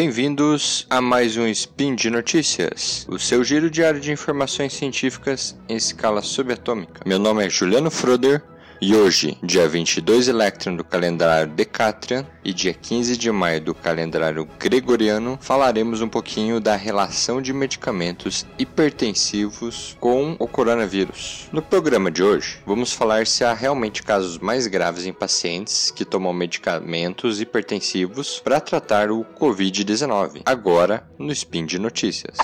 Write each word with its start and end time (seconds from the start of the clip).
Bem-vindos 0.00 0.86
a 0.88 0.98
mais 0.98 1.36
um 1.36 1.46
Spin 1.46 1.94
de 1.94 2.08
Notícias, 2.08 3.06
o 3.06 3.18
seu 3.18 3.44
giro 3.44 3.70
diário 3.70 4.00
de 4.00 4.10
informações 4.10 4.72
científicas 4.72 5.54
em 5.68 5.76
escala 5.76 6.22
subatômica. 6.22 7.02
Meu 7.04 7.18
nome 7.18 7.44
é 7.44 7.50
Juliano 7.50 7.90
Froder 7.90 8.42
e 8.80 8.96
hoje, 8.96 9.36
dia 9.42 9.68
22 9.68 10.28
Electron 10.28 10.74
do 10.74 10.82
calendário 10.82 11.52
Decatrian 11.52 12.26
e 12.42 12.50
dia 12.50 12.72
15 12.72 13.14
de 13.14 13.30
maio 13.30 13.60
do 13.60 13.74
calendário 13.74 14.48
Gregoriano, 14.58 15.38
falaremos 15.40 16.00
um 16.00 16.08
pouquinho 16.08 16.58
da 16.58 16.76
relação 16.76 17.42
de 17.42 17.52
medicamentos 17.52 18.46
hipertensivos 18.58 19.96
com 20.00 20.34
o 20.38 20.48
coronavírus. 20.48 21.48
No 21.52 21.60
programa 21.60 22.10
de 22.10 22.22
hoje, 22.22 22.58
vamos 22.64 22.94
falar 22.94 23.26
se 23.26 23.44
há 23.44 23.52
realmente 23.52 24.02
casos 24.02 24.38
mais 24.38 24.66
graves 24.66 25.04
em 25.04 25.12
pacientes 25.12 25.90
que 25.90 26.04
tomam 26.04 26.32
medicamentos 26.32 27.38
hipertensivos 27.38 28.40
para 28.40 28.60
tratar 28.60 29.10
o 29.10 29.26
Covid-19. 29.38 30.40
Agora, 30.46 31.06
no 31.18 31.30
Spin 31.32 31.66
de 31.66 31.78
Notícias. 31.78 32.38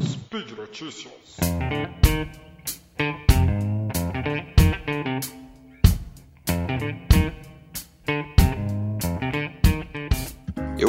Speed 0.00 0.50
Notícias. 0.56 1.12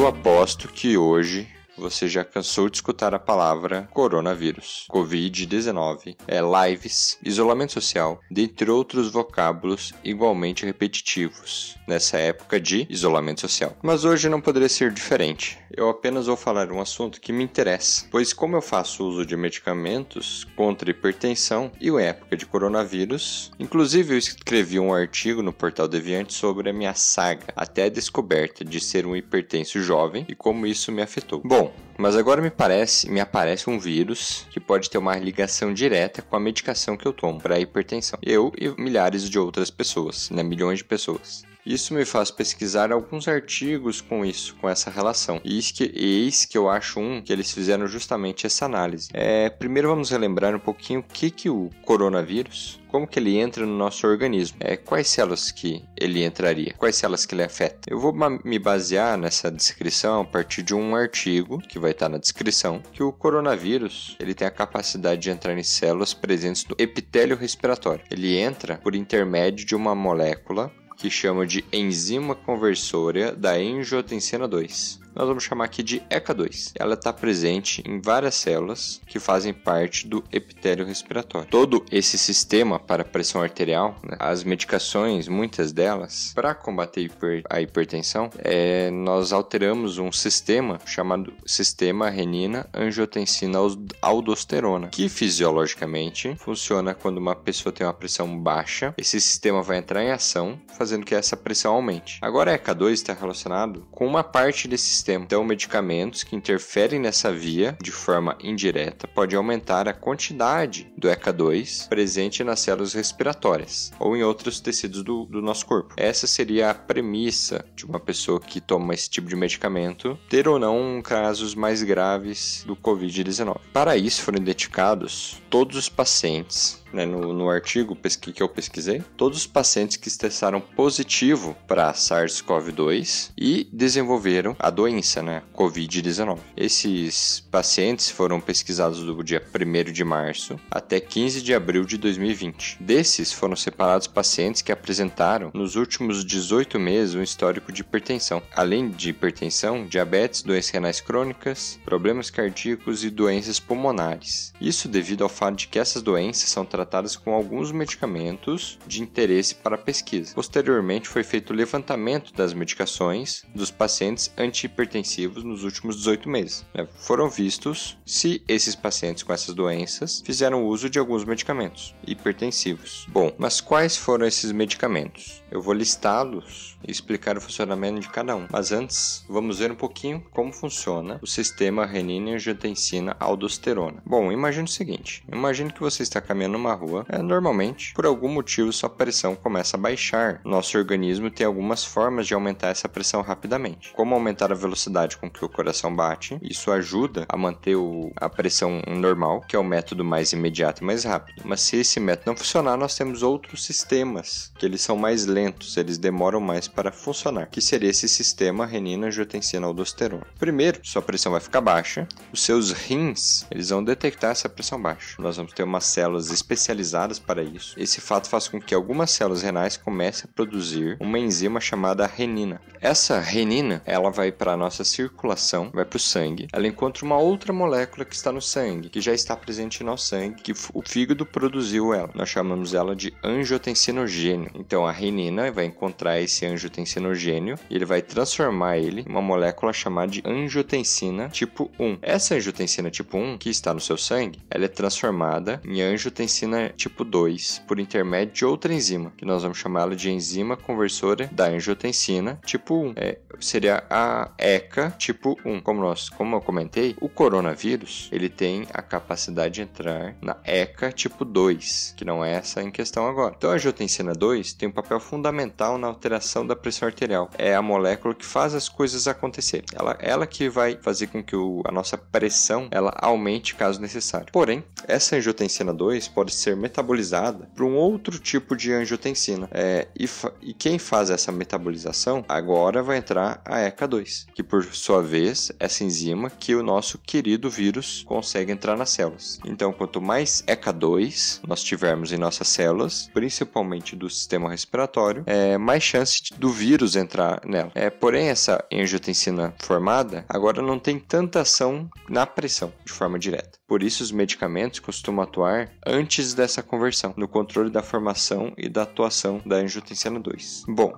Eu 0.04 0.10
aposto 0.10 0.68
que 0.68 0.98
hoje 0.98 1.48
você 1.78 2.08
já 2.08 2.24
cansou 2.24 2.70
de 2.70 2.78
escutar 2.78 3.14
a 3.14 3.20
palavra 3.20 3.88
coronavírus, 3.92 4.86
Covid-19, 4.92 6.16
é 6.28 6.40
lives, 6.42 7.18
isolamento 7.24 7.74
social, 7.74 8.20
dentre 8.30 8.70
outros 8.70 9.12
vocábulos 9.12 9.94
igualmente 10.04 10.66
repetitivos 10.66 11.76
nessa 11.88 12.18
época 12.18 12.60
de 12.60 12.88
isolamento 12.90 13.42
social. 13.42 13.76
Mas 13.82 14.06
hoje 14.06 14.30
não 14.30 14.42
poderia 14.42 14.70
ser 14.70 14.92
diferente. 14.92 15.58
Eu 15.72 15.90
apenas 15.90 16.28
vou 16.28 16.38
falar 16.38 16.72
um 16.72 16.80
assunto 16.80 17.20
que 17.20 17.34
me 17.34 17.44
interessa, 17.44 18.06
pois 18.12 18.32
como 18.34 18.56
eu 18.56 18.62
faço 18.62 19.06
uso 19.06 19.26
de 19.26 19.36
medicamentos 19.36 20.46
contra 20.56 20.90
hipertensão 20.90 21.72
e 21.80 21.90
em 21.90 22.04
época 22.04 22.38
de 22.38 22.46
coronavírus, 22.46 23.52
inclusive 23.60 24.14
eu 24.14 24.18
escrevi 24.18 24.80
um 24.80 24.94
artigo 24.94 25.42
no 25.42 25.54
portal 25.54 25.88
Deviante 25.88 26.34
sobre 26.34 26.70
a 26.70 26.74
minha 26.74 26.94
saga 26.94 27.48
até 27.56 27.84
a 27.86 27.90
descoberta 27.90 28.64
de 28.64 28.80
ser 28.80 29.06
um 29.06 29.16
hipertenso 29.16 29.82
jovem 29.82 30.26
e 30.28 30.36
como 30.36 30.66
isso 30.66 30.92
me 30.92 31.02
afetou. 31.02 31.42
Bom, 31.44 31.63
mas 31.98 32.16
agora 32.16 32.42
me 32.42 32.50
parece, 32.50 33.10
me 33.10 33.20
aparece 33.20 33.70
um 33.70 33.78
vírus 33.78 34.48
que 34.50 34.60
pode 34.60 34.90
ter 34.90 34.98
uma 34.98 35.16
ligação 35.18 35.74
direta 35.74 36.22
com 36.22 36.36
a 36.36 36.40
medicação 36.40 36.98
que 36.98 37.06
eu 37.06 37.14
tomo 37.14 37.40
para 37.40 37.60
hipertensão. 37.60 38.18
Eu 38.22 38.52
e 38.58 38.70
milhares 38.82 39.30
de 39.30 39.38
outras 39.38 39.70
pessoas, 39.70 40.30
né, 40.30 40.42
milhões 40.42 40.80
de 40.80 40.86
pessoas. 40.86 41.44
Isso 41.66 41.94
me 41.94 42.04
faz 42.04 42.30
pesquisar 42.30 42.92
alguns 42.92 43.28
artigos 43.28 44.02
com 44.02 44.26
isso, 44.26 44.56
com 44.56 44.70
essa 44.70 44.90
relação. 44.90 45.40
E 45.46 45.56
eis 45.56 45.72
que, 45.72 45.92
eis 45.96 46.46
que 46.46 46.58
eu 46.58 46.70
acho 46.70 47.00
um 47.00 47.22
que 47.22 47.32
eles 47.32 47.52
fizeram 47.52 47.88
justamente 47.88 48.46
essa 48.46 48.66
análise. 48.66 49.10
É, 49.14 49.50
primeiro 49.50 49.88
vamos 49.88 50.10
relembrar 50.10 50.54
um 50.54 50.60
pouquinho 50.60 51.00
o 51.00 51.04
que, 51.04 51.32
que 51.32 51.50
o 51.50 51.70
coronavírus, 51.84 52.82
como 52.90 53.08
que 53.08 53.18
ele 53.18 53.38
entra 53.38 53.66
no 53.66 53.78
nosso 53.78 54.06
organismo, 54.06 54.58
é, 54.60 54.76
quais 54.76 55.08
células 55.08 55.52
que 55.52 55.84
ele 55.98 56.24
entraria, 56.24 56.76
quais 56.78 56.98
células 56.98 57.26
que 57.26 57.34
ele 57.34 57.44
afeta. 57.44 57.90
Eu 57.90 58.00
vou 58.00 58.14
me 58.44 58.60
basear 58.60 59.18
nessa 59.18 59.50
descrição 59.50 60.22
a 60.22 60.26
partir 60.26 60.64
de 60.64 60.76
um 60.76 60.96
artigo 60.96 61.60
que 61.60 61.80
vai 61.80 61.92
estar 61.92 62.10
na 62.10 62.18
descrição, 62.18 62.84
que 62.92 63.02
o 63.02 63.14
coronavírus 63.14 64.18
ele 64.20 64.34
tem 64.34 64.46
a 64.46 64.52
capacidade 64.52 65.22
de 65.22 65.30
entrar 65.30 65.58
em 65.58 65.64
células 65.64 66.14
presentes 66.14 66.66
no 66.66 66.76
epitélio 66.78 67.38
respiratório. 67.38 68.04
Ele 68.12 68.38
entra 68.38 68.78
por 68.78 68.96
intermédio 68.96 69.66
de 69.66 69.76
uma 69.76 69.96
molécula 69.96 70.72
que 70.98 71.10
chama 71.10 71.46
de 71.46 71.64
enzima 71.72 72.36
conversora 72.36 73.36
da 73.36 73.54
angiotensina 73.54 74.48
2 74.48 75.03
nós 75.16 75.28
vamos 75.28 75.44
chamar 75.44 75.66
aqui 75.66 75.84
de 75.84 76.00
ECA2. 76.10 76.72
Ela 76.76 76.96
está 76.96 77.14
presente 77.14 77.84
em 77.86 78.02
várias 78.02 78.34
células 78.36 79.02
que 79.08 79.20
fazem 79.20 79.54
parte 79.54 80.08
do 80.08 80.24
epitélio 80.32 80.86
respiratório. 80.86 81.50
Todo 81.50 81.84
esse 81.92 82.18
sistema 82.18 82.80
para 82.80 83.04
pressão 83.04 83.42
arterial, 83.42 83.98
né, 84.04 84.16
as 84.20 84.44
medicações, 84.44 85.28
muitas 85.28 85.72
delas, 85.72 86.32
para 86.34 86.56
combater 86.56 87.12
a 87.50 87.60
hipertensão, 87.62 88.30
é, 88.40 88.90
nós 88.92 89.34
alteramos 89.34 89.98
um 89.98 90.12
sistema 90.12 90.80
chamado 90.86 91.34
sistema 91.46 92.10
renina-angiotensina-aldosterona, 92.10 94.90
que 94.90 95.08
fisiologicamente 95.10 96.36
funciona 96.38 96.94
quando 96.94 97.18
uma 97.18 97.36
pessoa 97.36 97.74
tem 97.74 97.86
uma 97.86 97.94
pressão 97.94 98.38
baixa. 98.38 98.94
Esse 98.98 99.22
sistema 99.22 99.62
vai 99.62 99.78
entrar 99.78 100.04
em 100.04 100.12
ação, 100.12 100.60
fazendo 100.78 101.06
que 101.06 101.14
essa 101.14 101.38
pressão 101.38 101.74
aumente. 101.74 102.20
Agora, 102.22 102.54
a 102.54 102.60
ECA2 102.60 102.92
está 102.92 103.14
relacionado 103.14 103.86
com 103.92 104.08
uma 104.08 104.24
parte 104.24 104.68
desse 104.68 105.03
sistema. 105.04 105.26
Então, 105.26 105.44
medicamentos 105.44 106.24
que 106.24 106.36
interferem 106.36 107.00
nessa 107.00 107.32
via 107.32 107.78
de 107.82 107.92
forma 107.92 108.38
indireta 108.42 109.08
podem 109.08 109.38
aumentar 109.38 109.88
a 109.88 109.94
quantidade 109.94 110.92
do 110.98 111.10
ECA2 111.10 111.90
presente 111.90 112.44
nas 112.44 112.62
células 112.62 112.94
respiratórias 112.94 113.92
ou 114.00 114.16
em 114.16 114.24
outros 114.24 114.62
tecidos 114.62 115.04
do, 115.04 115.26
do 115.26 115.42
nosso 115.42 115.66
corpo. 115.66 115.94
Essa 115.98 116.26
seria 116.26 116.70
a 116.70 116.74
premissa 116.74 117.66
de 117.76 117.86
uma 117.86 118.00
pessoa 118.00 118.40
que 118.40 118.62
toma 118.62 118.94
esse 118.94 119.10
tipo 119.10 119.28
de 119.28 119.36
medicamento 119.36 120.18
ter 120.30 120.48
ou 120.48 120.58
não 120.58 121.02
casos 121.02 121.54
mais 121.54 121.84
graves 121.84 122.64
do 122.66 122.76
Covid-19. 122.76 123.58
Para 123.74 123.98
isso, 123.98 124.22
foram 124.22 124.38
identificados 124.38 125.42
todos 125.50 125.76
os 125.76 125.90
pacientes 125.90 126.83
né, 126.94 127.06
no, 127.06 127.34
no, 127.34 127.50
artigo 127.50 127.98
que 128.34 128.44
eu 128.44 128.48
pesquisei, 128.48 129.04
todos 129.18 129.40
os 129.40 129.48
pacientes 129.48 129.98
que 129.98 130.10
testaram 130.10 130.62
positivo 130.62 131.58
para 131.68 131.92
SARS-CoV-2 131.94 133.32
e 133.38 133.68
desenvolveram 133.74 134.56
a 134.60 134.70
doença, 134.70 135.22
né, 135.22 135.42
COVID-19. 135.56 136.38
Esses 136.56 137.40
pacientes 137.52 138.10
foram 138.10 138.40
pesquisados 138.40 139.00
do 139.00 139.24
dia 139.24 139.42
1 139.42 139.92
de 139.92 140.04
março 140.04 140.60
até 140.70 141.00
15 141.00 141.42
de 141.42 141.54
abril 141.54 141.84
de 141.84 141.98
2020. 141.98 142.78
Desses 142.80 143.34
foram 143.34 143.56
separados 143.56 144.08
pacientes 144.08 144.62
que 144.62 144.72
apresentaram 144.72 145.52
nos 145.54 145.76
últimos 145.76 146.24
18 146.24 146.80
meses 146.80 147.16
um 147.16 147.24
histórico 147.24 147.72
de 147.72 147.82
hipertensão, 147.82 148.42
além 148.56 148.90
de 148.90 149.10
hipertensão, 149.10 149.86
diabetes, 149.88 150.44
doenças 150.44 150.72
renais 150.72 151.02
crônicas, 151.02 151.80
problemas 151.84 152.30
cardíacos 152.30 153.04
e 153.04 153.10
doenças 153.10 153.60
pulmonares. 153.60 154.54
Isso 154.62 154.88
devido 154.88 155.24
ao 155.24 155.30
fato 155.30 155.58
de 155.58 155.68
que 155.68 155.80
essas 155.80 156.02
doenças 156.02 156.50
são 156.50 156.66
tratadas 156.66 156.83
tratadas 156.84 157.16
com 157.16 157.34
alguns 157.34 157.72
medicamentos 157.72 158.78
de 158.86 159.02
interesse 159.02 159.56
para 159.56 159.76
a 159.76 159.78
pesquisa. 159.78 160.36
Posteriormente, 160.36 161.08
foi 161.08 161.24
feito 161.24 161.52
o 161.52 161.56
levantamento 161.56 162.34
das 162.34 162.54
medicações 162.54 163.46
dos 163.56 163.72
pacientes 163.72 164.32
antihipertensivos 164.38 165.44
nos 165.44 165.64
últimos 165.64 165.96
18 165.98 166.30
meses. 166.30 166.66
Né? 166.74 166.88
Foram 166.96 167.30
vistos 167.30 167.98
se 168.06 168.44
esses 168.48 168.76
pacientes 168.76 169.24
com 169.24 169.32
essas 169.32 169.56
doenças 169.56 170.22
fizeram 170.26 170.66
uso 170.66 170.90
de 170.90 171.00
alguns 171.00 171.24
medicamentos 171.24 171.96
hipertensivos. 172.06 173.06
Bom, 173.08 173.32
mas 173.38 173.62
quais 173.62 173.96
foram 173.96 174.28
esses 174.28 174.52
medicamentos? 174.52 175.42
Eu 175.50 175.62
vou 175.62 175.74
listá-los 175.74 176.78
e 176.86 176.92
explicar 176.92 177.38
o 177.38 177.42
funcionamento 177.42 178.02
de 178.02 178.10
cada 178.10 178.36
um. 178.36 178.48
Mas 178.52 178.72
antes, 178.72 179.24
vamos 179.30 179.60
ver 179.60 179.72
um 179.72 179.76
pouquinho 179.76 180.24
como 180.32 180.52
funciona 180.52 181.20
o 181.22 181.28
sistema 181.28 181.86
renina-angiotensina-aldosterona. 181.86 184.02
Bom, 184.06 184.32
imagine 184.32 184.66
o 184.66 184.72
seguinte: 184.72 185.24
imagine 185.32 185.72
que 185.72 185.80
você 185.80 186.04
está 186.04 186.20
caminhando 186.20 186.54
numa 186.54 186.73
rua, 186.74 187.06
é, 187.10 187.22
normalmente, 187.22 187.94
por 187.94 188.06
algum 188.06 188.30
motivo, 188.30 188.72
sua 188.74 188.90
pressão 188.90 189.36
começa 189.36 189.78
a 189.78 189.80
baixar. 189.80 190.42
Nosso 190.44 190.78
organismo 190.78 191.30
tem 191.30 191.46
algumas 191.46 191.84
formas 191.84 192.28
de 192.28 192.34
aumentar 192.34 192.70
essa 192.70 192.90
pressão 192.90 193.22
rapidamente. 193.22 193.92
Como 193.94 194.16
aumentar 194.16 194.52
a 194.52 194.56
velocidade 194.56 195.18
com 195.18 195.30
que 195.30 195.44
o 195.44 195.50
coração 195.50 195.96
bate, 195.96 196.38
isso 196.42 196.72
ajuda 196.72 197.26
a 197.30 197.38
manter 197.38 197.76
o, 197.76 198.12
a 198.16 198.30
pressão 198.30 198.82
normal, 198.88 199.42
que 199.42 199.56
é 199.56 199.60
o 199.60 199.64
método 199.64 200.04
mais 200.04 200.34
imediato 200.34 200.82
e 200.82 200.86
mais 200.86 201.04
rápido. 201.04 201.42
Mas 201.46 201.62
se 201.62 201.78
esse 201.78 202.00
método 202.00 202.32
não 202.32 202.38
funcionar, 202.38 202.78
nós 202.78 202.96
temos 202.96 203.24
outros 203.24 203.66
sistemas, 203.66 204.52
que 204.58 204.66
eles 204.66 204.82
são 204.82 204.96
mais 204.96 205.26
lentos, 205.26 205.78
eles 205.78 205.98
demoram 205.98 206.40
mais 206.40 206.68
para 206.68 206.92
funcionar, 206.92 207.48
que 207.48 207.62
seria 207.62 207.90
esse 207.90 208.08
sistema 208.08 208.66
renina-angiotensina-aldosterona. 208.66 210.26
Primeiro, 210.40 210.80
sua 210.84 211.02
pressão 211.02 211.32
vai 211.32 211.42
ficar 211.42 211.62
baixa, 211.62 212.08
os 212.32 212.42
seus 212.42 212.72
rins, 212.72 213.46
eles 213.52 213.70
vão 213.70 213.84
detectar 213.84 214.32
essa 214.32 214.50
pressão 214.50 214.82
baixa. 214.82 215.22
Nós 215.22 215.38
vamos 215.38 215.54
ter 215.54 215.64
umas 215.64 215.86
células 215.86 216.30
específicas 216.30 216.63
especializadas 216.64 217.20
para 217.20 217.44
isso. 217.44 217.76
Esse 217.78 218.00
fato 218.00 218.30
faz 218.30 218.48
com 218.48 218.60
que 218.60 218.74
algumas 218.74 219.12
células 219.12 219.42
renais 219.42 219.78
comecem 219.78 220.30
a 220.30 220.34
produzir 220.34 220.98
uma 221.00 221.20
enzima 221.20 221.60
chamada 221.60 222.06
renina. 222.06 222.62
Essa 222.80 223.20
renina, 223.20 223.82
ela 223.86 224.10
vai 224.10 224.32
para 224.32 224.54
a 224.54 224.58
nossa 224.58 224.84
circulação, 224.84 225.70
vai 225.74 225.86
para 225.86 225.98
o 225.98 226.00
sangue. 226.00 226.48
Ela 226.52 226.68
encontra 226.68 227.06
uma 227.06 227.18
outra 227.18 227.54
molécula 227.54 228.06
que 228.06 228.16
está 228.16 228.32
no 228.32 228.42
sangue, 228.42 228.90
que 228.90 229.02
já 229.02 229.14
está 229.14 229.36
presente 229.36 229.84
no 229.84 229.98
sangue, 229.98 230.42
que 230.42 230.54
o 230.74 230.82
fígado 230.86 231.26
produziu 231.26 231.94
ela. 231.94 232.10
Nós 232.14 232.30
chamamos 232.30 232.74
ela 232.74 232.96
de 232.96 233.14
angiotensinogênio. 233.24 234.52
Então 234.56 234.86
a 234.86 234.92
renina 234.92 235.52
vai 235.52 235.66
encontrar 235.66 236.20
esse 236.20 236.46
angiotensinogênio 236.46 237.56
e 237.70 237.76
ele 237.76 237.86
vai 237.86 238.02
transformar 238.02 238.78
ele 238.78 239.02
em 239.02 239.10
uma 239.10 239.22
molécula 239.22 239.74
chamada 239.74 240.12
de 240.12 240.24
angiotensina 240.26 241.30
tipo 241.30 241.72
1. 241.80 242.00
Essa 242.02 242.36
angiotensina 242.36 242.90
tipo 242.90 243.18
1 243.18 243.38
que 243.38 243.50
está 243.50 243.74
no 243.74 243.80
seu 243.80 243.98
sangue, 243.98 244.42
ela 244.50 244.66
é 244.66 244.68
transformada 244.68 245.62
em 245.66 245.82
angiotensina 245.82 246.43
angiotensina 246.44 246.70
tipo 246.70 247.04
2 247.04 247.64
por 247.68 247.80
intermédio 247.80 248.34
de 248.34 248.46
outra 248.46 248.74
enzima, 248.74 249.12
que 249.18 249.26
nós 249.26 249.44
vamos 249.44 249.58
chamá-la 249.58 249.96
de 249.96 250.12
enzima 250.12 250.58
conversora 250.58 251.30
da 251.32 251.46
angiotensina 251.46 252.40
tipo 252.46 252.76
1. 252.76 252.94
É, 252.96 253.20
seria 253.40 253.84
a 253.90 254.32
ECA 254.38 254.94
tipo 254.98 255.38
1. 255.46 255.62
Como, 255.62 255.82
nós, 255.82 256.10
como 256.10 256.36
eu 256.36 256.42
comentei, 256.42 256.96
o 257.00 257.10
coronavírus 257.10 258.10
ele 258.12 258.30
tem 258.30 258.68
a 258.74 258.82
capacidade 258.82 259.56
de 259.56 259.62
entrar 259.62 260.16
na 260.22 260.38
ECA 260.44 260.92
tipo 260.92 261.24
2, 261.24 261.96
que 261.98 262.06
não 262.06 262.24
é 262.24 262.34
essa 262.34 262.62
em 262.62 262.72
questão 262.72 263.08
agora. 263.08 263.34
Então 263.38 263.52
a 263.52 263.54
angiotensina 263.54 264.14
2 264.14 264.54
tem 264.54 264.70
um 264.70 264.72
papel 264.72 265.00
fundamental 265.00 265.78
na 265.78 265.88
alteração 265.88 266.46
da 266.46 266.56
pressão 266.56 266.88
arterial. 266.88 267.30
É 267.38 267.56
a 267.56 267.62
molécula 267.62 268.14
que 268.14 268.26
faz 268.26 268.54
as 268.54 268.68
coisas 268.68 269.08
acontecerem. 269.08 269.66
Ela, 269.74 269.98
ela 270.00 270.28
que 270.28 270.50
vai 270.50 270.78
fazer 270.82 271.08
com 271.08 271.24
que 271.24 271.36
o, 271.36 271.62
a 271.66 271.72
nossa 271.72 271.98
pressão 271.98 272.68
ela 272.72 272.94
aumente 272.98 273.56
caso 273.56 273.80
necessário. 273.80 274.28
Porém, 274.32 274.64
essa 274.88 275.16
angiotensina 275.16 275.74
2 275.74 276.08
pode 276.10 276.33
ser 276.36 276.56
metabolizada 276.56 277.50
por 277.56 277.66
um 277.66 277.76
outro 277.76 278.20
tipo 278.20 278.56
de 278.56 278.72
angiotensina. 278.72 279.48
É, 279.52 279.88
e, 279.98 280.08
e 280.42 280.54
quem 280.54 280.78
faz 280.80 281.10
essa 281.10 281.32
metabolização 281.32 282.24
agora 282.28 282.82
vai 282.82 282.98
entrar 282.98 283.42
a 283.46 283.60
ECA2, 283.60 284.26
que 284.34 284.44
por 284.44 284.64
sua 284.66 285.02
vez 285.02 285.52
essa 285.60 285.84
enzima 285.84 286.30
que 286.30 286.56
o 286.56 286.64
nosso 286.64 286.98
querido 286.98 287.50
vírus 287.50 288.04
consegue 288.08 288.52
entrar 288.52 288.78
nas 288.78 288.90
células. 288.90 289.40
Então, 289.46 289.74
quanto 289.74 290.02
mais 290.02 290.44
ECA2 290.48 291.42
nós 291.48 291.64
tivermos 291.64 292.12
em 292.12 292.18
nossas 292.18 292.48
células, 292.48 293.10
principalmente 293.14 293.96
do 293.96 294.10
sistema 294.10 294.50
respiratório, 294.50 295.24
é 295.26 295.58
mais 295.58 295.84
chance 295.84 296.22
do 296.38 296.50
vírus 296.50 296.96
entrar 296.96 297.42
nela. 297.46 297.72
É, 297.76 297.90
porém, 297.90 298.30
essa 298.30 298.64
angiotensina 298.72 299.54
formada 299.60 300.26
agora 300.30 300.62
não 300.62 300.80
tem 300.80 301.00
tanta 301.00 301.42
ação 301.42 301.90
na 302.10 302.26
pressão 302.26 302.74
de 302.86 302.92
forma 302.92 303.20
direta. 303.20 303.60
Por 303.68 303.82
isso, 303.82 304.04
os 304.04 304.12
medicamentos 304.12 304.80
costumam 304.80 305.24
atuar 305.24 305.72
antes 305.86 306.23
dessa 306.32 306.62
conversão, 306.62 307.12
no 307.18 307.28
controle 307.28 307.72
da 307.72 307.82
formação 307.82 308.54
e 308.56 308.70
da 308.70 308.84
atuação 308.84 309.42
da 309.44 309.56
angiotensina 309.56 310.20
2. 310.20 310.66
Bom, 310.68 310.94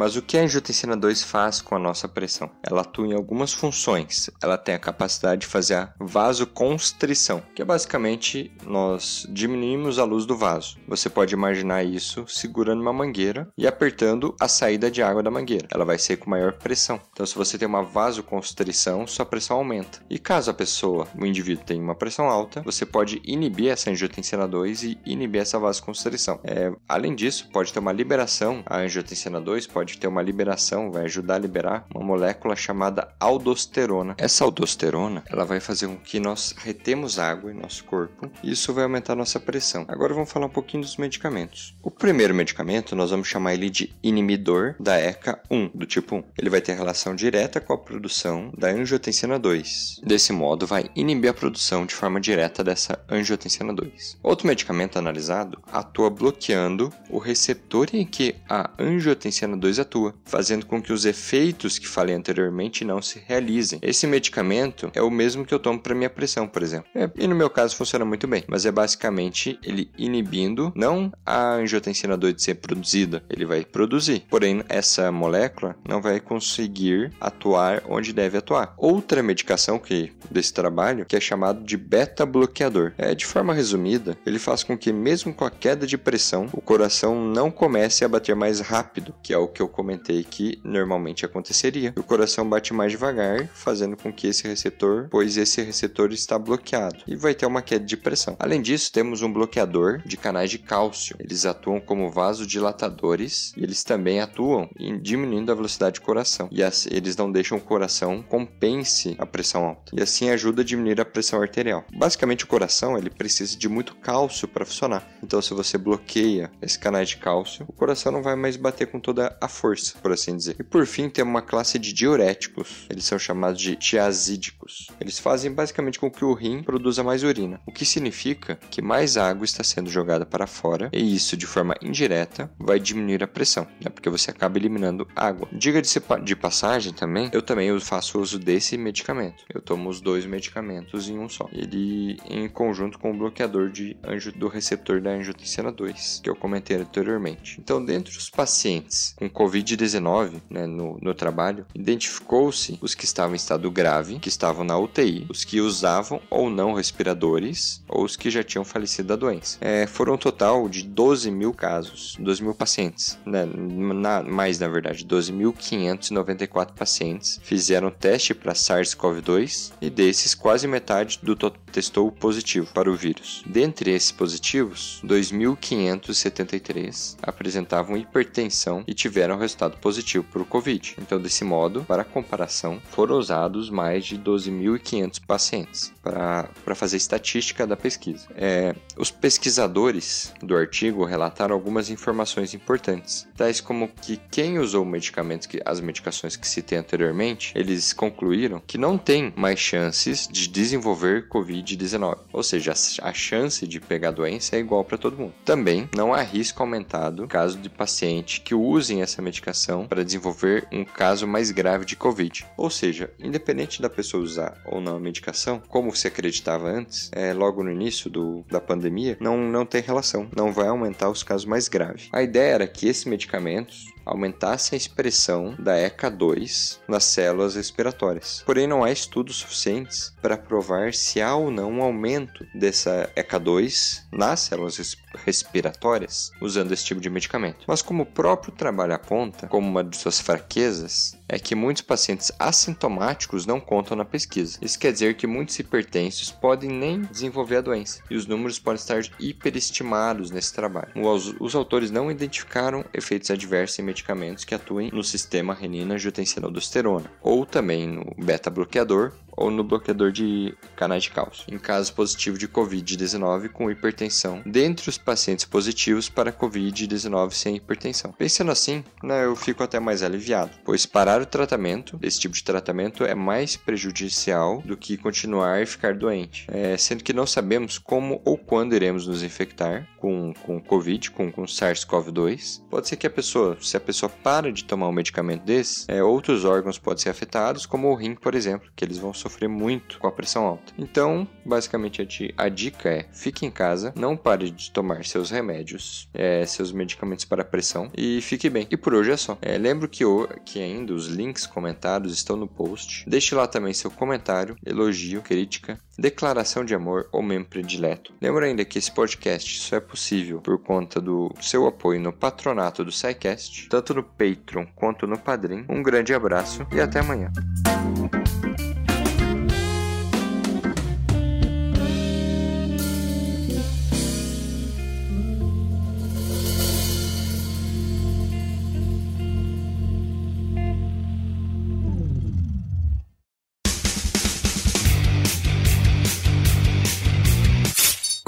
mas 0.00 0.16
o 0.16 0.22
que 0.22 0.38
a 0.38 0.40
angiotensina 0.40 0.96
2 0.96 1.22
faz 1.22 1.60
com 1.60 1.74
a 1.74 1.78
nossa 1.78 2.08
pressão? 2.08 2.50
Ela 2.62 2.80
atua 2.80 3.06
em 3.06 3.12
algumas 3.12 3.52
funções. 3.52 4.30
Ela 4.42 4.56
tem 4.56 4.74
a 4.74 4.78
capacidade 4.78 5.42
de 5.42 5.46
fazer 5.46 5.74
a 5.74 5.92
vasoconstrição, 6.00 7.42
que 7.54 7.60
é 7.60 7.64
basicamente 7.66 8.50
nós 8.64 9.26
diminuímos 9.28 9.98
a 9.98 10.04
luz 10.04 10.24
do 10.24 10.34
vaso. 10.34 10.78
Você 10.88 11.10
pode 11.10 11.34
imaginar 11.34 11.84
isso 11.84 12.24
segurando 12.26 12.80
uma 12.80 12.94
mangueira 12.94 13.46
e 13.58 13.66
apertando 13.66 14.34
a 14.40 14.48
saída 14.48 14.90
de 14.90 15.02
água 15.02 15.22
da 15.22 15.30
mangueira. 15.30 15.68
Ela 15.70 15.84
vai 15.84 15.98
ser 15.98 16.16
com 16.16 16.30
maior 16.30 16.54
pressão. 16.54 16.98
Então, 17.12 17.26
se 17.26 17.36
você 17.36 17.58
tem 17.58 17.68
uma 17.68 17.82
vasoconstrição, 17.82 19.06
sua 19.06 19.26
pressão 19.26 19.58
aumenta. 19.58 20.00
E 20.08 20.18
caso 20.18 20.50
a 20.50 20.54
pessoa, 20.54 21.06
o 21.14 21.26
indivíduo, 21.26 21.66
tenha 21.66 21.82
uma 21.82 21.94
pressão 21.94 22.24
alta, 22.26 22.62
você 22.62 22.86
pode 22.86 23.20
inibir 23.22 23.68
essa 23.68 23.90
angiotensina 23.90 24.48
2 24.48 24.82
e 24.82 24.98
inibir 25.04 25.42
essa 25.42 25.58
vasoconstrição. 25.58 26.40
É, 26.42 26.72
além 26.88 27.14
disso, 27.14 27.50
pode 27.52 27.70
ter 27.70 27.80
uma 27.80 27.92
liberação. 27.92 28.62
A 28.64 28.78
angiotensina 28.78 29.38
2 29.38 29.66
pode 29.66 29.89
pode 29.90 29.98
ter 29.98 30.06
uma 30.06 30.22
liberação, 30.22 30.92
vai 30.92 31.04
ajudar 31.04 31.36
a 31.36 31.38
liberar 31.38 31.86
uma 31.94 32.04
molécula 32.04 32.54
chamada 32.54 33.08
aldosterona. 33.18 34.14
Essa 34.18 34.44
aldosterona, 34.44 35.24
ela 35.28 35.44
vai 35.44 35.58
fazer 35.58 35.88
com 35.88 35.96
que 35.96 36.20
nós 36.20 36.54
retemos 36.56 37.18
água 37.18 37.50
em 37.50 37.54
nosso 37.54 37.84
corpo 37.84 38.30
e 38.42 38.52
isso 38.52 38.72
vai 38.72 38.84
aumentar 38.84 39.16
nossa 39.16 39.40
pressão. 39.40 39.84
Agora 39.88 40.14
vamos 40.14 40.30
falar 40.30 40.46
um 40.46 40.50
pouquinho 40.50 40.82
dos 40.82 40.96
medicamentos. 40.96 41.74
O 41.82 41.90
primeiro 41.90 42.34
medicamento, 42.34 42.94
nós 42.94 43.10
vamos 43.10 43.28
chamar 43.28 43.54
ele 43.54 43.70
de 43.70 43.92
inibidor 44.02 44.74
da 44.78 44.96
ECA1, 44.98 45.70
do 45.74 45.86
tipo 45.86 46.16
1. 46.16 46.24
Ele 46.38 46.50
vai 46.50 46.60
ter 46.60 46.74
relação 46.74 47.14
direta 47.14 47.60
com 47.60 47.72
a 47.72 47.78
produção 47.78 48.52
da 48.56 48.68
angiotensina 48.68 49.38
2. 49.38 50.02
Desse 50.04 50.32
modo, 50.32 50.66
vai 50.66 50.90
inibir 50.94 51.30
a 51.30 51.34
produção 51.34 51.84
de 51.84 51.94
forma 51.94 52.20
direta 52.20 52.62
dessa 52.62 52.98
angiotensina 53.08 53.72
2. 53.72 54.18
Outro 54.22 54.46
medicamento 54.46 54.98
analisado 54.98 55.58
atua 55.72 56.10
bloqueando 56.10 56.92
o 57.08 57.18
receptor 57.18 57.88
em 57.92 58.04
que 58.04 58.36
a 58.48 58.70
angiotensina 58.78 59.56
2 59.56 59.69
atua, 59.78 60.14
fazendo 60.24 60.66
com 60.66 60.80
que 60.80 60.92
os 60.92 61.04
efeitos 61.04 61.78
que 61.78 61.88
falei 61.88 62.14
anteriormente 62.14 62.84
não 62.84 63.00
se 63.00 63.22
realizem. 63.26 63.78
Esse 63.82 64.06
medicamento 64.06 64.90
é 64.94 65.02
o 65.02 65.10
mesmo 65.10 65.44
que 65.44 65.54
eu 65.54 65.58
tomo 65.58 65.78
para 65.78 65.94
minha 65.94 66.10
pressão, 66.10 66.46
por 66.46 66.62
exemplo. 66.62 66.88
É, 66.94 67.10
e 67.16 67.26
no 67.26 67.34
meu 67.34 67.50
caso 67.50 67.76
funciona 67.76 68.04
muito 68.04 68.26
bem, 68.26 68.44
mas 68.48 68.66
é 68.66 68.72
basicamente 68.72 69.58
ele 69.62 69.90
inibindo 69.96 70.72
não 70.74 71.12
a 71.24 71.54
angiotensina 71.54 72.16
2 72.16 72.34
de 72.34 72.42
ser 72.42 72.54
produzida, 72.56 73.22
ele 73.28 73.44
vai 73.44 73.64
produzir. 73.64 74.24
Porém, 74.28 74.62
essa 74.68 75.10
molécula 75.12 75.76
não 75.86 76.00
vai 76.00 76.20
conseguir 76.20 77.12
atuar 77.20 77.82
onde 77.88 78.12
deve 78.12 78.38
atuar. 78.38 78.74
Outra 78.76 79.22
medicação 79.22 79.78
que 79.78 80.12
desse 80.30 80.52
trabalho, 80.52 81.04
que 81.04 81.16
é 81.16 81.20
chamado 81.20 81.62
de 81.64 81.76
beta 81.76 82.24
bloqueador. 82.24 82.92
É 82.96 83.14
de 83.14 83.26
forma 83.26 83.52
resumida, 83.52 84.16
ele 84.24 84.38
faz 84.38 84.62
com 84.62 84.76
que 84.78 84.92
mesmo 84.92 85.34
com 85.34 85.44
a 85.44 85.50
queda 85.50 85.86
de 85.86 85.98
pressão, 85.98 86.48
o 86.52 86.60
coração 86.60 87.20
não 87.24 87.50
comece 87.50 88.04
a 88.04 88.08
bater 88.08 88.34
mais 88.36 88.60
rápido, 88.60 89.14
que 89.22 89.32
é 89.32 89.38
o 89.38 89.48
que 89.48 89.59
eu 89.62 89.68
comentei 89.68 90.24
que 90.24 90.60
normalmente 90.64 91.24
aconteceria. 91.24 91.92
O 91.96 92.02
coração 92.02 92.48
bate 92.48 92.72
mais 92.72 92.92
devagar, 92.92 93.48
fazendo 93.48 93.96
com 93.96 94.12
que 94.12 94.26
esse 94.26 94.46
receptor, 94.46 95.08
pois 95.10 95.36
esse 95.36 95.62
receptor 95.62 96.12
está 96.12 96.38
bloqueado 96.38 96.98
e 97.06 97.16
vai 97.16 97.34
ter 97.34 97.46
uma 97.46 97.62
queda 97.62 97.84
de 97.84 97.96
pressão. 97.96 98.36
Além 98.38 98.60
disso, 98.60 98.92
temos 98.92 99.22
um 99.22 99.32
bloqueador 99.32 100.02
de 100.04 100.16
canais 100.16 100.50
de 100.50 100.58
cálcio. 100.58 101.16
Eles 101.18 101.46
atuam 101.46 101.80
como 101.80 102.10
vasodilatadores 102.10 103.52
e 103.56 103.62
eles 103.62 103.84
também 103.84 104.20
atuam 104.20 104.68
em 104.78 104.98
diminuindo 104.98 105.52
a 105.52 105.54
velocidade 105.54 106.00
do 106.00 106.04
coração. 106.04 106.48
E 106.50 106.60
eles 106.90 107.16
não 107.16 107.30
deixam 107.30 107.58
o 107.58 107.60
coração 107.60 108.22
compense 108.22 109.16
a 109.18 109.26
pressão 109.26 109.64
alta. 109.64 109.92
E 109.94 110.02
assim 110.02 110.30
ajuda 110.30 110.62
a 110.62 110.64
diminuir 110.64 111.00
a 111.00 111.04
pressão 111.04 111.40
arterial. 111.40 111.84
Basicamente, 111.92 112.44
o 112.44 112.48
coração 112.48 112.96
ele 112.96 113.10
precisa 113.10 113.56
de 113.56 113.68
muito 113.68 113.94
cálcio 113.96 114.48
para 114.48 114.64
funcionar. 114.64 115.06
Então, 115.22 115.40
se 115.40 115.54
você 115.54 115.76
bloqueia 115.78 116.50
esse 116.60 116.78
canal 116.78 117.04
de 117.04 117.16
cálcio, 117.16 117.64
o 117.68 117.72
coração 117.72 118.12
não 118.12 118.22
vai 118.22 118.36
mais 118.36 118.56
bater 118.56 118.86
com 118.86 119.00
toda 119.00 119.36
a 119.40 119.48
força, 119.50 119.98
por 120.00 120.12
assim 120.12 120.36
dizer. 120.36 120.56
E 120.58 120.62
por 120.62 120.86
fim, 120.86 121.08
temos 121.08 121.30
uma 121.30 121.42
classe 121.42 121.78
de 121.78 121.92
diuréticos. 121.92 122.86
Eles 122.88 123.04
são 123.04 123.18
chamados 123.18 123.60
de 123.60 123.76
tiazídicos. 123.76 124.88
Eles 125.00 125.18
fazem 125.18 125.52
basicamente 125.52 125.98
com 125.98 126.10
que 126.10 126.24
o 126.24 126.32
rim 126.32 126.62
produza 126.62 127.02
mais 127.02 127.22
urina, 127.22 127.60
o 127.66 127.72
que 127.72 127.84
significa 127.84 128.58
que 128.70 128.80
mais 128.80 129.16
água 129.16 129.44
está 129.44 129.62
sendo 129.62 129.90
jogada 129.90 130.24
para 130.24 130.46
fora, 130.46 130.90
e 130.92 131.14
isso 131.14 131.36
de 131.36 131.46
forma 131.46 131.74
indireta 131.82 132.50
vai 132.58 132.78
diminuir 132.78 133.22
a 133.22 133.26
pressão, 133.28 133.66
né? 133.82 133.90
porque 133.90 134.08
você 134.08 134.30
acaba 134.30 134.58
eliminando 134.58 135.06
água. 135.14 135.48
Diga 135.52 135.82
de, 135.82 135.88
de 136.24 136.36
passagem 136.36 136.92
também, 136.92 137.30
eu 137.32 137.42
também 137.42 137.78
faço 137.80 138.20
uso 138.20 138.38
desse 138.38 138.76
medicamento. 138.76 139.44
Eu 139.52 139.60
tomo 139.60 139.88
os 139.88 140.00
dois 140.00 140.24
medicamentos 140.26 141.08
em 141.08 141.18
um 141.18 141.28
só. 141.28 141.48
Ele 141.52 142.18
em 142.28 142.48
conjunto 142.48 142.98
com 142.98 143.10
o 143.10 143.16
bloqueador 143.16 143.70
de 143.70 143.96
anjo, 144.04 144.32
do 144.32 144.48
receptor 144.48 145.00
da 145.00 145.10
angiotensina 145.10 145.72
2, 145.72 146.20
que 146.22 146.30
eu 146.30 146.36
comentei 146.36 146.76
anteriormente. 146.76 147.58
Então, 147.60 147.84
dentre 147.84 148.16
os 148.16 148.30
pacientes 148.30 149.14
com 149.16 149.28
Covid-19 149.40 150.42
né, 150.50 150.66
no, 150.66 150.98
no 151.00 151.14
trabalho, 151.14 151.64
identificou-se 151.74 152.78
os 152.82 152.94
que 152.94 153.06
estavam 153.06 153.34
em 153.34 153.36
estado 153.36 153.70
grave, 153.70 154.18
que 154.18 154.28
estavam 154.28 154.62
na 154.64 154.76
UTI, 154.76 155.24
os 155.30 155.44
que 155.44 155.62
usavam 155.62 156.20
ou 156.28 156.50
não 156.50 156.74
respiradores, 156.74 157.82
ou 157.88 158.04
os 158.04 158.16
que 158.16 158.30
já 158.30 158.42
tinham 158.42 158.66
falecido 158.66 159.08
da 159.08 159.16
doença. 159.16 159.56
É, 159.62 159.86
foram 159.86 160.12
um 160.14 160.18
total 160.18 160.68
de 160.68 160.82
12 160.82 161.30
mil 161.30 161.54
casos, 161.54 162.18
12 162.20 162.42
mil 162.42 162.54
pacientes, 162.54 163.18
né, 163.24 163.46
na, 163.46 164.22
mais 164.22 164.58
na 164.58 164.68
verdade, 164.68 165.06
12.594 165.06 166.74
pacientes 166.74 167.40
fizeram 167.42 167.90
teste 167.90 168.34
para 168.34 168.52
SARS-CoV-2 168.52 169.72
e 169.80 169.88
desses 169.88 170.34
quase 170.34 170.68
metade 170.68 171.18
do 171.22 171.34
testou 171.72 172.12
positivo 172.12 172.70
para 172.74 172.90
o 172.90 172.94
vírus. 172.94 173.42
Dentre 173.46 173.92
esses 173.92 174.12
positivos, 174.12 175.00
2.573 175.04 177.16
apresentavam 177.22 177.96
hipertensão 177.96 178.84
e 178.86 178.92
tiveram 178.92 179.29
tiveram 179.30 179.38
resultado 179.38 179.76
positivo 179.78 180.24
para 180.24 180.42
o 180.42 180.44
Covid. 180.44 180.96
Então, 180.98 181.20
desse 181.20 181.44
modo, 181.44 181.84
para 181.84 182.04
comparação, 182.04 182.80
foram 182.90 183.16
usados 183.16 183.70
mais 183.70 184.04
de 184.04 184.18
12.500 184.18 185.20
pacientes 185.26 185.92
para 186.02 186.74
fazer 186.74 186.96
estatística 186.96 187.66
da 187.66 187.76
pesquisa. 187.76 188.26
É, 188.34 188.74
os 188.96 189.10
pesquisadores 189.10 190.32
do 190.42 190.56
artigo 190.56 191.04
relataram 191.04 191.54
algumas 191.54 191.90
informações 191.90 192.54
importantes, 192.54 193.28
tais 193.36 193.60
como 193.60 193.88
que 193.88 194.20
quem 194.30 194.58
usou 194.58 194.84
medicamentos, 194.84 195.46
que, 195.46 195.60
as 195.64 195.80
medicações 195.80 196.36
que 196.36 196.48
citei 196.48 196.78
anteriormente, 196.78 197.52
eles 197.54 197.92
concluíram 197.92 198.62
que 198.66 198.78
não 198.78 198.98
tem 198.98 199.32
mais 199.36 199.58
chances 199.58 200.28
de 200.30 200.48
desenvolver 200.48 201.28
Covid-19, 201.28 202.18
ou 202.32 202.42
seja, 202.42 202.72
a 203.02 203.12
chance 203.12 203.66
de 203.66 203.80
pegar 203.80 204.08
a 204.08 204.12
doença 204.12 204.56
é 204.56 204.58
igual 204.58 204.84
para 204.84 204.98
todo 204.98 205.16
mundo. 205.16 205.34
Também 205.44 205.88
não 205.94 206.12
há 206.12 206.22
risco 206.22 206.62
aumentado 206.62 207.28
caso 207.28 207.58
de 207.58 207.68
paciente 207.68 208.40
que 208.40 208.54
usem 208.54 209.02
essa 209.02 209.19
essa 209.20 209.22
medicação 209.22 209.86
para 209.86 210.04
desenvolver 210.04 210.66
um 210.72 210.84
caso 210.84 211.26
mais 211.26 211.50
grave 211.50 211.84
de 211.84 211.94
Covid. 211.94 212.46
Ou 212.56 212.70
seja, 212.70 213.10
independente 213.20 213.80
da 213.80 213.90
pessoa 213.90 214.22
usar 214.22 214.60
ou 214.64 214.80
não 214.80 214.96
a 214.96 215.00
medicação, 215.00 215.62
como 215.68 215.94
se 215.94 216.08
acreditava 216.08 216.68
antes, 216.68 217.10
é, 217.12 217.32
logo 217.32 217.62
no 217.62 217.70
início 217.70 218.10
do, 218.10 218.44
da 218.50 218.60
pandemia, 218.60 219.16
não, 219.20 219.36
não 219.36 219.66
tem 219.66 219.82
relação, 219.82 220.28
não 220.34 220.52
vai 220.52 220.68
aumentar 220.68 221.10
os 221.10 221.22
casos 221.22 221.44
mais 221.44 221.68
graves. 221.68 222.08
A 222.12 222.22
ideia 222.22 222.54
era 222.54 222.66
que 222.66 222.88
esses 222.88 223.04
medicamentos 223.04 223.86
aumentasse 224.04 224.74
a 224.74 224.78
expressão 224.78 225.54
da 225.58 225.76
ECA2 225.76 226.78
nas 226.88 227.04
células 227.04 227.54
respiratórias. 227.54 228.42
Porém, 228.44 228.66
não 228.66 228.82
há 228.82 228.90
estudos 228.90 229.36
suficientes 229.36 230.12
para 230.20 230.36
provar 230.36 230.94
se 230.94 231.20
há 231.20 231.34
ou 231.34 231.50
não 231.50 231.70
um 231.70 231.82
aumento 231.82 232.46
dessa 232.54 233.10
ECA2 233.16 234.02
nas 234.12 234.40
células 234.40 234.96
respiratórias 235.24 236.32
usando 236.40 236.72
esse 236.72 236.84
tipo 236.84 237.00
de 237.00 237.10
medicamento. 237.10 237.64
Mas 237.66 237.82
como 237.82 238.02
o 238.02 238.06
próprio 238.06 238.52
trabalho 238.52 238.94
aponta, 239.10 239.48
como 239.48 239.68
uma 239.68 239.82
de 239.82 239.96
suas 239.96 240.20
fraquezas, 240.20 241.16
é 241.30 241.38
que 241.38 241.54
muitos 241.54 241.82
pacientes 241.82 242.32
assintomáticos 242.38 243.46
não 243.46 243.60
contam 243.60 243.96
na 243.96 244.04
pesquisa. 244.04 244.58
Isso 244.60 244.78
quer 244.78 244.92
dizer 244.92 245.14
que 245.14 245.28
muitos 245.28 245.56
hipertensos 245.58 246.32
podem 246.32 246.68
nem 246.68 247.02
desenvolver 247.02 247.56
a 247.56 247.60
doença, 247.60 248.02
e 248.10 248.16
os 248.16 248.26
números 248.26 248.58
podem 248.58 248.80
estar 248.80 249.00
hiperestimados 249.20 250.32
nesse 250.32 250.52
trabalho. 250.52 250.90
Os, 250.96 251.34
os 251.38 251.54
autores 251.54 251.90
não 251.90 252.10
identificaram 252.10 252.84
efeitos 252.92 253.30
adversos 253.30 253.78
em 253.78 253.82
medicamentos 253.82 254.44
que 254.44 254.54
atuem 254.54 254.90
no 254.92 255.04
sistema 255.04 255.54
renina-angiotensina-aldosterona, 255.54 257.10
ou 257.22 257.46
também 257.46 257.86
no 257.86 258.12
beta-bloqueador 258.18 259.12
ou 259.40 259.50
no 259.50 259.64
bloqueador 259.64 260.12
de 260.12 260.54
canais 260.76 261.04
de 261.04 261.10
cálcio, 261.10 261.44
em 261.48 261.58
caso 261.58 261.94
positivo 261.94 262.36
de 262.36 262.46
Covid-19 262.46 263.48
com 263.48 263.70
hipertensão, 263.70 264.42
dentre 264.44 264.88
os 264.88 264.98
pacientes 264.98 265.46
positivos 265.46 266.08
para 266.08 266.32
Covid-19 266.32 267.32
sem 267.32 267.56
hipertensão. 267.56 268.12
Pensando 268.12 268.50
assim, 268.50 268.84
né, 269.02 269.24
eu 269.24 269.34
fico 269.34 269.62
até 269.62 269.80
mais 269.80 270.02
aliviado, 270.02 270.50
pois 270.62 270.84
parar 270.84 271.19
o 271.22 271.26
tratamento, 271.26 271.98
esse 272.02 272.20
tipo 272.20 272.34
de 272.34 272.44
tratamento, 272.44 273.04
é 273.04 273.14
mais 273.14 273.56
prejudicial 273.56 274.62
do 274.64 274.76
que 274.76 274.96
continuar 274.96 275.62
e 275.62 275.66
ficar 275.66 275.94
doente, 275.94 276.46
é, 276.48 276.76
sendo 276.76 277.04
que 277.04 277.12
não 277.12 277.26
sabemos 277.26 277.78
como 277.78 278.20
ou 278.24 278.36
quando 278.36 278.74
iremos 278.74 279.06
nos 279.06 279.22
infectar 279.22 279.88
com, 279.96 280.32
com 280.42 280.60
Covid, 280.60 281.10
com, 281.10 281.30
com 281.30 281.44
SARS-CoV-2. 281.44 282.62
Pode 282.70 282.88
ser 282.88 282.96
que 282.96 283.06
a 283.06 283.10
pessoa, 283.10 283.56
se 283.60 283.76
a 283.76 283.80
pessoa 283.80 284.10
para 284.10 284.52
de 284.52 284.64
tomar 284.64 284.88
um 284.88 284.92
medicamento 284.92 285.42
desse, 285.44 285.84
é, 285.88 286.02
outros 286.02 286.44
órgãos 286.44 286.78
podem 286.78 287.02
ser 287.02 287.10
afetados, 287.10 287.66
como 287.66 287.88
o 287.88 287.94
rim, 287.94 288.14
por 288.14 288.34
exemplo, 288.34 288.70
que 288.74 288.84
eles 288.84 288.98
vão 288.98 289.12
sofrer 289.12 289.48
muito 289.48 289.98
com 289.98 290.06
a 290.06 290.12
pressão 290.12 290.46
alta. 290.46 290.72
Então, 290.78 291.26
basicamente, 291.44 292.34
a, 292.36 292.48
dica 292.48 292.88
é: 292.88 293.06
fique 293.12 293.44
em 293.44 293.50
casa, 293.50 293.92
não 293.96 294.16
pare 294.16 294.50
de 294.50 294.70
tomar 294.70 295.04
seus 295.04 295.30
remédios, 295.30 296.08
é, 296.14 296.44
seus 296.46 296.72
medicamentos 296.72 297.24
para 297.24 297.44
pressão 297.44 297.90
e 297.96 298.20
fique 298.20 298.48
bem. 298.48 298.66
E 298.70 298.76
por 298.76 298.94
hoje 298.94 299.10
é 299.10 299.16
só. 299.16 299.38
É, 299.42 299.56
lembro 299.58 299.88
que, 299.88 300.04
o, 300.04 300.28
que 300.44 300.60
ainda 300.60 300.94
os 300.94 301.08
links 301.10 301.46
comentados 301.46 302.14
estão 302.14 302.36
no 302.36 302.48
post. 302.48 303.04
Deixe 303.08 303.34
lá 303.34 303.46
também 303.46 303.74
seu 303.74 303.90
comentário, 303.90 304.56
elogio, 304.64 305.22
crítica, 305.22 305.78
declaração 305.98 306.64
de 306.64 306.74
amor 306.74 307.08
ou 307.12 307.22
membro 307.22 307.50
predileto. 307.50 308.12
Lembro 308.20 308.44
ainda 308.44 308.64
que 308.64 308.78
esse 308.78 308.90
podcast 308.90 309.60
só 309.60 309.76
é 309.76 309.80
possível 309.80 310.40
por 310.40 310.58
conta 310.58 311.00
do 311.00 311.32
seu 311.40 311.66
apoio 311.66 312.00
no 312.00 312.12
patronato 312.12 312.84
do 312.84 312.92
SciCast, 312.92 313.68
tanto 313.68 313.94
no 313.94 314.02
Patreon 314.02 314.66
quanto 314.74 315.06
no 315.06 315.18
Padrim. 315.18 315.64
Um 315.68 315.82
grande 315.82 316.14
abraço 316.14 316.66
e 316.72 316.80
até 316.80 317.00
amanhã. 317.00 317.30